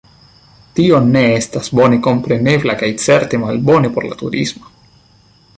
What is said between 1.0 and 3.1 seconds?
ne estas bone komprenebla kaj